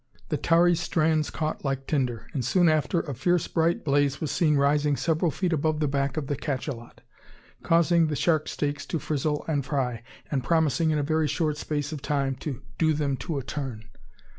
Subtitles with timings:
[0.29, 4.55] The tarry strands caught like tinder; and soon after a fierce bright blaze was seen
[4.55, 7.01] rising several feet above the back of the cachalot,
[7.61, 10.01] causing the shark steaks to frizzle and fry,
[10.31, 13.89] and promising in a very short space of time to "do them to a turn."